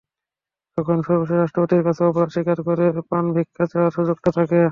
[0.77, 4.59] তখন সবশেষ রাষ্ট্রপতির কাছে অপরাধ স্বীকার করে প্রাণভিক্ষা চাওয়ার সুযোগ থাকে।